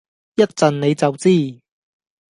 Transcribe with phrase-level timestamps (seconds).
[0.33, 1.61] 一陣你就知